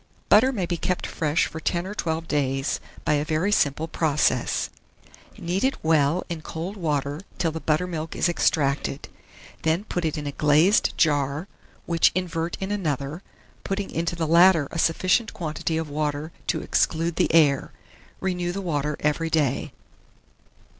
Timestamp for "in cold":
6.27-6.75